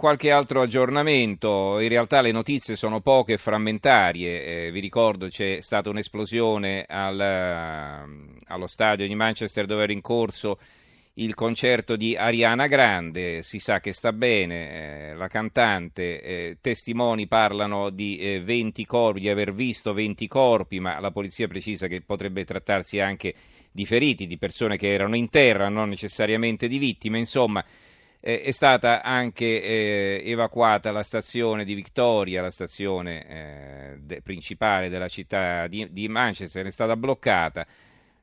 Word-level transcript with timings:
qualche 0.00 0.30
altro 0.30 0.62
aggiornamento, 0.62 1.78
in 1.78 1.90
realtà 1.90 2.22
le 2.22 2.32
notizie 2.32 2.74
sono 2.74 3.02
poche 3.02 3.34
e 3.34 3.36
frammentarie, 3.36 4.68
eh, 4.68 4.70
vi 4.70 4.80
ricordo 4.80 5.28
c'è 5.28 5.58
stata 5.60 5.90
un'esplosione 5.90 6.86
al, 6.88 7.20
allo 8.46 8.66
stadio 8.66 9.06
di 9.06 9.14
Manchester 9.14 9.66
dove 9.66 9.82
era 9.82 9.92
in 9.92 10.00
corso 10.00 10.58
il 11.16 11.34
concerto 11.34 11.96
di 11.96 12.16
Ariana 12.16 12.66
Grande, 12.66 13.42
si 13.42 13.58
sa 13.58 13.80
che 13.80 13.92
sta 13.92 14.14
bene, 14.14 15.10
eh, 15.10 15.14
la 15.16 15.28
cantante, 15.28 16.22
eh, 16.22 16.56
testimoni 16.62 17.26
parlano 17.26 17.90
di 17.90 18.40
20 18.42 18.80
eh, 18.80 18.86
corpi, 18.86 19.20
di 19.20 19.28
aver 19.28 19.52
visto 19.52 19.92
20 19.92 20.26
corpi, 20.28 20.80
ma 20.80 20.98
la 20.98 21.10
polizia 21.10 21.46
precisa 21.46 21.88
che 21.88 22.00
potrebbe 22.00 22.46
trattarsi 22.46 23.00
anche 23.00 23.34
di 23.70 23.84
feriti, 23.84 24.26
di 24.26 24.38
persone 24.38 24.78
che 24.78 24.90
erano 24.90 25.14
in 25.14 25.28
terra, 25.28 25.68
non 25.68 25.90
necessariamente 25.90 26.68
di 26.68 26.78
vittime, 26.78 27.18
insomma 27.18 27.62
eh, 28.20 28.42
è 28.42 28.50
stata 28.50 29.02
anche 29.02 29.62
eh, 29.62 30.22
evacuata 30.24 30.90
la 30.90 31.02
stazione 31.02 31.64
di 31.64 31.74
Victoria, 31.74 32.42
la 32.42 32.50
stazione 32.50 33.26
eh, 33.26 33.98
de- 34.00 34.20
principale 34.22 34.88
della 34.88 35.08
città 35.08 35.66
di, 35.66 35.88
di 35.90 36.08
Manchester, 36.08 36.66
è 36.66 36.70
stata 36.70 36.96
bloccata. 36.96 37.66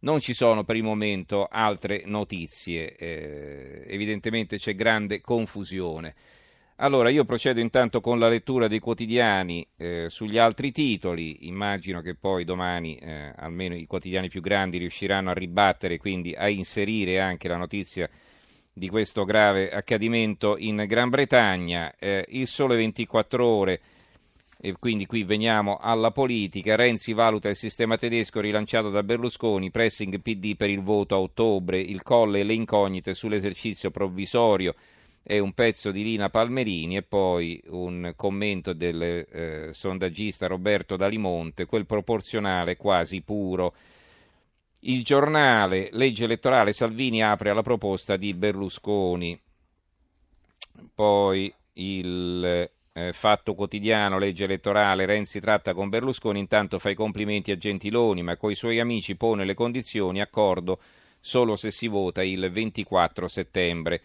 Non 0.00 0.18
ci 0.18 0.34
sono 0.34 0.64
per 0.64 0.76
il 0.76 0.82
momento 0.82 1.46
altre 1.48 2.02
notizie, 2.06 2.96
eh, 2.96 3.84
evidentemente 3.86 4.58
c'è 4.58 4.74
grande 4.74 5.20
confusione. 5.20 6.14
Allora, 6.76 7.10
io 7.10 7.24
procedo 7.24 7.60
intanto 7.60 8.00
con 8.00 8.18
la 8.18 8.28
lettura 8.28 8.66
dei 8.66 8.80
quotidiani 8.80 9.64
eh, 9.76 10.06
sugli 10.08 10.38
altri 10.38 10.72
titoli, 10.72 11.46
immagino 11.46 12.00
che 12.00 12.16
poi 12.16 12.44
domani 12.44 12.96
eh, 12.96 13.32
almeno 13.36 13.76
i 13.76 13.86
quotidiani 13.86 14.28
più 14.28 14.40
grandi 14.40 14.78
riusciranno 14.78 15.30
a 15.30 15.34
ribattere, 15.34 15.98
quindi 15.98 16.34
a 16.34 16.48
inserire 16.48 17.20
anche 17.20 17.46
la 17.46 17.56
notizia 17.56 18.10
di 18.72 18.88
questo 18.88 19.24
grave 19.24 19.70
accadimento 19.70 20.56
in 20.56 20.84
Gran 20.86 21.10
Bretagna. 21.10 21.94
Eh, 21.98 22.24
il 22.28 22.46
sole 22.46 22.76
24 22.76 23.44
ore, 23.44 23.80
e 24.64 24.74
quindi 24.78 25.06
qui 25.06 25.24
veniamo 25.24 25.76
alla 25.80 26.12
politica. 26.12 26.76
Renzi 26.76 27.12
valuta 27.12 27.48
il 27.48 27.56
sistema 27.56 27.96
tedesco 27.96 28.40
rilanciato 28.40 28.90
da 28.90 29.02
Berlusconi, 29.02 29.72
pressing 29.72 30.20
PD 30.20 30.54
per 30.54 30.70
il 30.70 30.82
voto 30.82 31.16
a 31.16 31.18
ottobre, 31.18 31.80
il 31.80 32.02
colle 32.02 32.40
e 32.40 32.44
le 32.44 32.54
incognite 32.54 33.12
sull'esercizio 33.12 33.90
provvisorio. 33.90 34.74
È 35.20 35.36
un 35.38 35.52
pezzo 35.52 35.90
di 35.90 36.04
Lina 36.04 36.30
Palmerini 36.30 36.96
e 36.96 37.02
poi 37.02 37.60
un 37.70 38.12
commento 38.14 38.72
del 38.72 39.02
eh, 39.02 39.70
sondaggista 39.72 40.46
Roberto 40.46 40.96
Dalimonte, 40.96 41.66
quel 41.66 41.84
proporzionale 41.84 42.76
quasi 42.76 43.20
puro. 43.20 43.74
Il 44.84 45.04
giornale, 45.04 45.90
legge 45.92 46.24
elettorale, 46.24 46.72
Salvini 46.72 47.22
apre 47.22 47.50
alla 47.50 47.62
proposta 47.62 48.16
di 48.16 48.34
Berlusconi. 48.34 49.40
Poi 50.92 51.54
il 51.74 52.68
eh, 52.92 53.12
Fatto 53.12 53.54
Quotidiano, 53.54 54.18
legge 54.18 54.42
elettorale, 54.42 55.06
Renzi 55.06 55.38
tratta 55.38 55.72
con 55.72 55.88
Berlusconi, 55.88 56.40
intanto 56.40 56.80
fa 56.80 56.90
i 56.90 56.96
complimenti 56.96 57.52
a 57.52 57.56
Gentiloni, 57.56 58.24
ma 58.24 58.36
coi 58.36 58.56
suoi 58.56 58.80
amici 58.80 59.14
pone 59.14 59.44
le 59.44 59.54
condizioni, 59.54 60.20
accordo 60.20 60.80
solo 61.20 61.54
se 61.54 61.70
si 61.70 61.86
vota 61.86 62.24
il 62.24 62.50
24 62.50 63.28
settembre. 63.28 64.00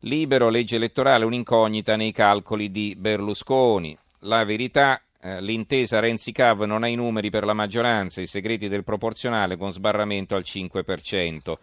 Libero, 0.00 0.48
legge 0.48 0.76
elettorale, 0.76 1.24
un'incognita 1.24 1.96
nei 1.96 2.12
calcoli 2.12 2.70
di 2.70 2.94
Berlusconi. 2.96 3.98
La 4.20 4.44
verità, 4.44 5.02
eh, 5.24 5.40
l'intesa 5.40 6.00
Renzi-Cav 6.00 6.64
non 6.64 6.82
ha 6.82 6.86
i 6.86 6.94
numeri 6.94 7.30
per 7.30 7.46
la 7.46 7.54
maggioranza, 7.54 8.20
i 8.20 8.26
segreti 8.26 8.68
del 8.68 8.84
proporzionale 8.84 9.56
con 9.56 9.72
sbarramento 9.72 10.34
al 10.34 10.42
5%. 10.46 11.54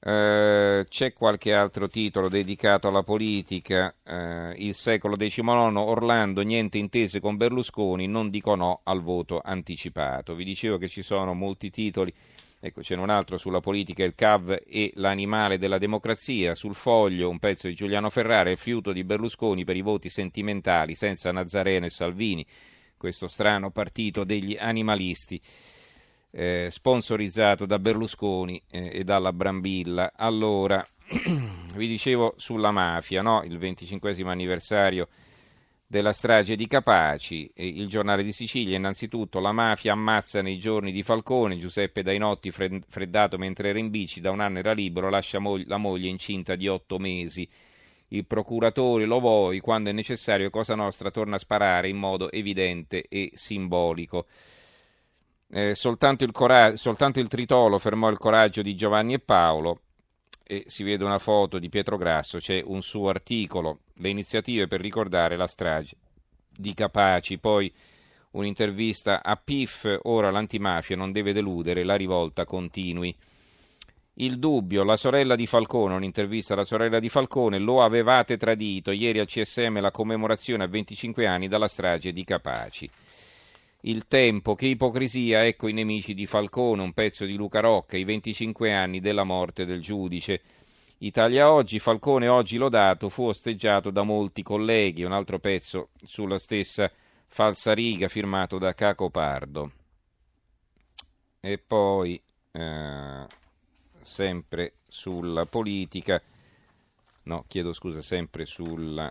Eh, 0.00 0.86
c'è 0.88 1.12
qualche 1.12 1.52
altro 1.52 1.88
titolo 1.88 2.28
dedicato 2.28 2.86
alla 2.86 3.02
politica, 3.02 3.92
eh, 4.04 4.54
il 4.58 4.74
secolo 4.74 5.16
XIX, 5.16 5.48
Orlando, 5.48 6.42
niente 6.42 6.78
intese 6.78 7.18
con 7.18 7.36
Berlusconi, 7.36 8.06
non 8.06 8.28
dico 8.28 8.54
no 8.54 8.80
al 8.84 9.02
voto 9.02 9.40
anticipato. 9.44 10.36
Vi 10.36 10.44
dicevo 10.44 10.78
che 10.78 10.86
ci 10.86 11.02
sono 11.02 11.34
molti 11.34 11.70
titoli 11.70 12.14
Ecco, 12.60 12.80
c'è 12.80 12.96
un 12.96 13.08
altro 13.08 13.36
sulla 13.36 13.60
politica, 13.60 14.02
il 14.02 14.16
CAV 14.16 14.62
e 14.66 14.90
l'animale 14.96 15.58
della 15.58 15.78
democrazia. 15.78 16.56
Sul 16.56 16.74
foglio 16.74 17.30
un 17.30 17.38
pezzo 17.38 17.68
di 17.68 17.74
Giuliano 17.74 18.10
Ferrara, 18.10 18.50
il 18.50 18.56
fiuto 18.56 18.92
di 18.92 19.04
Berlusconi 19.04 19.64
per 19.64 19.76
i 19.76 19.80
voti 19.80 20.08
sentimentali 20.08 20.96
senza 20.96 21.30
Nazareno 21.30 21.86
e 21.86 21.90
Salvini, 21.90 22.44
questo 22.96 23.28
strano 23.28 23.70
partito 23.70 24.24
degli 24.24 24.56
animalisti. 24.58 25.40
Eh, 26.30 26.68
sponsorizzato 26.70 27.64
da 27.64 27.78
Berlusconi 27.78 28.60
eh, 28.70 28.90
e 28.92 29.04
dalla 29.04 29.32
Brambilla. 29.32 30.12
Allora, 30.16 30.84
vi 31.74 31.86
dicevo 31.86 32.34
sulla 32.36 32.72
mafia, 32.72 33.22
no? 33.22 33.42
il 33.44 33.56
25 33.56 34.14
anniversario 34.24 35.08
della 35.90 36.12
strage 36.12 36.54
di 36.54 36.66
Capaci, 36.66 37.50
il 37.54 37.88
giornale 37.88 38.22
di 38.22 38.30
Sicilia, 38.30 38.76
innanzitutto 38.76 39.40
la 39.40 39.52
mafia 39.52 39.92
ammazza 39.92 40.42
nei 40.42 40.58
giorni 40.58 40.92
di 40.92 41.02
Falcone, 41.02 41.56
Giuseppe 41.56 42.02
Dainotti 42.02 42.50
freddato 42.50 43.38
mentre 43.38 43.70
era 43.70 43.78
in 43.78 43.88
bici, 43.88 44.20
da 44.20 44.30
un 44.30 44.40
anno 44.40 44.58
era 44.58 44.72
libero, 44.72 45.08
lascia 45.08 45.40
la 45.64 45.78
moglie 45.78 46.08
incinta 46.08 46.56
di 46.56 46.68
otto 46.68 46.98
mesi. 46.98 47.48
Il 48.08 48.26
procuratore 48.26 49.06
lo 49.06 49.18
vuoi, 49.18 49.60
quando 49.60 49.88
è 49.88 49.94
necessario, 49.94 50.50
Cosa 50.50 50.74
Nostra 50.74 51.10
torna 51.10 51.36
a 51.36 51.38
sparare 51.38 51.88
in 51.88 51.96
modo 51.96 52.30
evidente 52.30 53.06
e 53.08 53.30
simbolico. 53.32 54.26
Eh, 55.50 55.74
soltanto, 55.74 56.24
il 56.24 56.32
cora- 56.32 56.76
soltanto 56.76 57.18
il 57.18 57.28
tritolo 57.28 57.78
fermò 57.78 58.10
il 58.10 58.18
coraggio 58.18 58.60
di 58.60 58.76
Giovanni 58.76 59.14
e 59.14 59.20
Paolo 59.20 59.80
e 60.50 60.64
si 60.66 60.82
vede 60.82 61.04
una 61.04 61.18
foto 61.18 61.58
di 61.58 61.68
Pietro 61.68 61.98
Grasso, 61.98 62.38
c'è 62.38 62.62
un 62.64 62.80
suo 62.80 63.10
articolo, 63.10 63.80
le 63.96 64.08
iniziative 64.08 64.66
per 64.66 64.80
ricordare 64.80 65.36
la 65.36 65.46
strage 65.46 65.94
di 66.48 66.72
Capaci, 66.72 67.38
poi 67.38 67.70
un'intervista 68.30 69.22
a 69.22 69.36
PIF, 69.36 70.00
ora 70.04 70.30
l'antimafia 70.30 70.96
non 70.96 71.12
deve 71.12 71.34
deludere, 71.34 71.84
la 71.84 71.96
rivolta 71.96 72.46
continui. 72.46 73.14
Il 74.14 74.38
dubbio, 74.38 74.84
la 74.84 74.96
sorella 74.96 75.36
di 75.36 75.46
Falcone, 75.46 75.94
un'intervista 75.94 76.54
alla 76.54 76.64
sorella 76.64 76.98
di 76.98 77.10
Falcone, 77.10 77.58
lo 77.58 77.82
avevate 77.82 78.38
tradito, 78.38 78.90
ieri 78.90 79.18
al 79.18 79.26
CSM 79.26 79.80
la 79.80 79.90
commemorazione 79.90 80.64
a 80.64 80.66
25 80.66 81.26
anni 81.26 81.46
dalla 81.46 81.68
strage 81.68 82.10
di 82.10 82.24
Capaci. 82.24 82.88
Il 83.88 84.06
tempo, 84.06 84.54
che 84.54 84.66
ipocrisia, 84.66 85.46
ecco 85.46 85.66
i 85.66 85.72
nemici 85.72 86.12
di 86.12 86.26
Falcone, 86.26 86.82
un 86.82 86.92
pezzo 86.92 87.24
di 87.24 87.36
Luca 87.36 87.60
Rocca, 87.60 87.96
i 87.96 88.04
25 88.04 88.70
anni 88.70 89.00
della 89.00 89.24
morte 89.24 89.64
del 89.64 89.80
giudice. 89.80 90.42
Italia 90.98 91.50
Oggi, 91.50 91.78
Falcone 91.78 92.28
oggi 92.28 92.58
lodato, 92.58 93.08
fu 93.08 93.24
osteggiato 93.24 93.88
da 93.88 94.02
molti 94.02 94.42
colleghi, 94.42 95.04
un 95.04 95.12
altro 95.12 95.38
pezzo 95.38 95.88
sulla 96.02 96.38
stessa 96.38 96.92
falsa 97.28 97.72
riga 97.72 98.08
firmato 98.08 98.58
da 98.58 98.74
Caco 98.74 99.08
Pardo. 99.08 99.72
E 101.40 101.56
poi, 101.56 102.20
eh, 102.52 103.26
sempre 104.02 104.74
sulla 104.86 105.46
politica, 105.46 106.20
no, 107.22 107.44
chiedo 107.48 107.72
scusa, 107.72 108.02
sempre 108.02 108.44
sulla, 108.44 109.10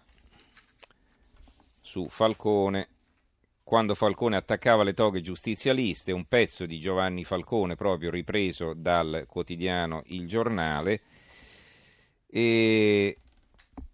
su 1.81 2.07
Falcone, 2.09 2.89
quando 3.67 3.95
Falcone 3.95 4.38
attaccava 4.38 4.83
le 4.83 4.94
toghe 4.94 5.19
giustizialiste, 5.19 6.13
un 6.13 6.23
pezzo 6.23 6.66
di 6.66 6.79
Giovanni 6.79 7.25
Falcone 7.25 7.75
proprio 7.75 8.09
ripreso 8.09 8.72
dal 8.73 9.25
quotidiano 9.28 10.03
Il 10.05 10.25
Giornale, 10.25 11.01
e 12.29 13.17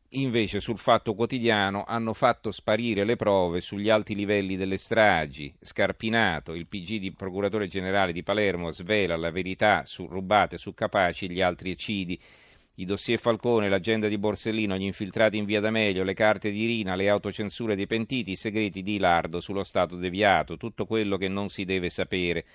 invece 0.10 0.60
sul 0.60 0.78
Fatto 0.78 1.16
Quotidiano 1.16 1.86
hanno 1.88 2.14
fatto 2.14 2.52
sparire 2.52 3.04
le 3.04 3.16
prove 3.16 3.62
sugli 3.62 3.90
alti 3.90 4.14
livelli 4.14 4.58
delle 4.58 4.78
stragi. 4.78 5.52
Scarpinato, 5.60 6.54
il 6.54 6.68
PG 6.68 7.00
di 7.00 7.12
procuratore 7.12 7.66
generale 7.66 8.14
di 8.14 8.22
Palermo, 8.22 8.70
svela 8.70 9.16
la 9.16 9.32
verità 9.32 9.86
su 9.86 10.06
rubate 10.06 10.60
su 10.60 10.76
Capaci 10.76 11.26
e 11.26 11.30
gli 11.30 11.42
altri 11.42 11.72
eccidi 11.72 12.20
i 12.78 12.86
dossier 12.86 13.20
Falcone, 13.20 13.70
l'agenda 13.70 14.08
di 14.08 14.18
Borsellino, 14.18 14.76
gli 14.76 14.84
infiltrati 14.84 15.38
in 15.38 15.46
via 15.46 15.60
D'Amelio, 15.60 16.04
le 16.04 16.16
carte 16.16 16.50
di 16.50 16.66
Rina, 16.66 16.96
le 16.96 17.08
autocensure 17.08 17.76
dei 17.76 17.86
pentiti, 17.86 18.32
i 18.32 18.36
segreti 18.36 18.82
di 18.82 18.96
Ilardo 18.96 19.40
sullo 19.40 19.64
Stato 19.64 19.96
deviato, 19.96 20.58
tutto 20.58 20.86
quello 20.88 21.18
che 21.18 21.28
non 21.28 21.50
si 21.50 21.66
deve 21.66 21.90
sapere. 21.90 22.46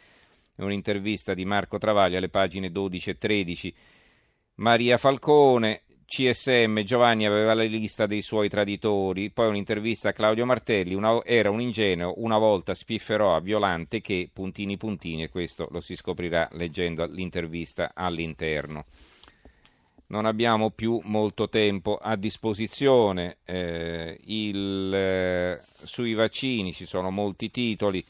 Un'intervista 0.56 1.34
di 1.34 1.44
Marco 1.44 1.78
Travaglia 1.78 2.18
alle 2.18 2.30
pagine 2.30 2.72
12 2.72 3.10
e 3.10 3.18
13. 3.18 3.74
Maria 4.54 4.96
Falcone, 4.96 5.82
CSM, 6.04 6.80
Giovanni 6.80 7.24
aveva 7.24 7.54
la 7.54 7.62
lista 7.62 8.06
dei 8.06 8.22
suoi 8.22 8.48
traditori, 8.48 9.30
poi 9.30 9.46
un'intervista 9.46 10.08
a 10.08 10.12
Claudio 10.12 10.44
Martelli, 10.46 10.94
una, 10.94 11.24
era 11.24 11.50
un 11.50 11.60
ingenuo, 11.60 12.14
una 12.16 12.38
volta 12.38 12.74
spifferò 12.74 13.36
a 13.36 13.40
Violante 13.40 14.00
che, 14.00 14.28
puntini 14.32 14.76
puntini, 14.76 15.22
e 15.22 15.28
questo 15.28 15.68
lo 15.70 15.78
si 15.78 15.94
scoprirà 15.94 16.48
leggendo 16.54 17.04
l'intervista 17.04 17.92
all'interno 17.94 18.84
non 20.08 20.24
abbiamo 20.26 20.70
più 20.70 21.00
molto 21.04 21.48
tempo 21.48 21.96
a 21.96 22.16
disposizione. 22.16 23.38
Eh, 23.44 24.18
il, 24.24 24.92
eh, 24.94 25.60
sui 25.82 26.14
vaccini 26.14 26.72
ci 26.72 26.86
sono 26.86 27.10
molti 27.10 27.50
titoli. 27.50 28.04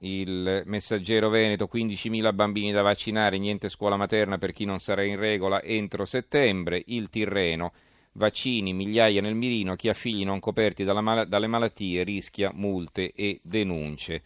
Il 0.00 0.62
messaggero 0.66 1.28
Veneto, 1.28 1.68
15.000 1.72 2.32
bambini 2.32 2.70
da 2.70 2.82
vaccinare, 2.82 3.38
niente 3.38 3.68
scuola 3.68 3.96
materna 3.96 4.38
per 4.38 4.52
chi 4.52 4.64
non 4.64 4.78
sarà 4.78 5.02
in 5.02 5.18
regola 5.18 5.62
entro 5.62 6.04
settembre. 6.04 6.82
Il 6.86 7.08
Tirreno, 7.10 7.72
vaccini, 8.14 8.72
migliaia 8.72 9.20
nel 9.20 9.34
mirino, 9.34 9.74
chi 9.74 9.88
ha 9.88 9.94
figli 9.94 10.24
non 10.24 10.38
coperti 10.40 10.84
mal- 10.84 11.26
dalle 11.26 11.46
malattie 11.48 12.04
rischia 12.04 12.52
multe 12.54 13.12
e 13.12 13.40
denunce. 13.42 14.22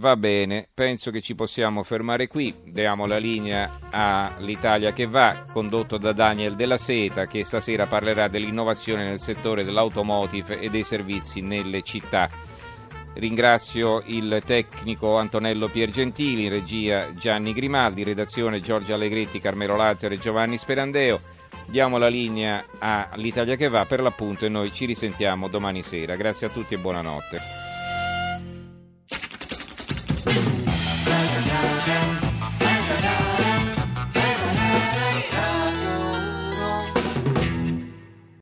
Va 0.00 0.16
bene, 0.16 0.66
penso 0.72 1.10
che 1.10 1.20
ci 1.20 1.34
possiamo 1.34 1.82
fermare 1.82 2.26
qui. 2.26 2.54
Diamo 2.64 3.04
la 3.04 3.18
linea 3.18 3.80
all'Italia 3.90 4.94
che 4.94 5.04
va, 5.04 5.42
condotto 5.52 5.98
da 5.98 6.12
Daniel 6.12 6.54
Della 6.56 6.78
Seta, 6.78 7.26
che 7.26 7.44
stasera 7.44 7.84
parlerà 7.84 8.26
dell'innovazione 8.26 9.04
nel 9.04 9.20
settore 9.20 9.62
dell'automotive 9.62 10.58
e 10.58 10.70
dei 10.70 10.84
servizi 10.84 11.42
nelle 11.42 11.82
città. 11.82 12.30
Ringrazio 13.12 14.02
il 14.06 14.40
tecnico 14.46 15.18
Antonello 15.18 15.68
Piergentili, 15.68 16.48
regia 16.48 17.12
Gianni 17.12 17.52
Grimaldi, 17.52 18.02
redazione 18.02 18.62
Giorgio 18.62 18.94
Allegretti, 18.94 19.38
Carmelo 19.38 19.76
Lazzaro 19.76 20.14
e 20.14 20.18
Giovanni 20.18 20.56
Sperandeo. 20.56 21.20
Diamo 21.66 21.98
la 21.98 22.08
linea 22.08 22.64
all'Italia 22.78 23.56
che 23.56 23.68
va 23.68 23.84
per 23.84 24.00
l'appunto 24.00 24.46
e 24.46 24.48
noi 24.48 24.72
ci 24.72 24.86
risentiamo 24.86 25.48
domani 25.48 25.82
sera. 25.82 26.16
Grazie 26.16 26.46
a 26.46 26.50
tutti 26.50 26.72
e 26.72 26.78
buonanotte. 26.78 27.69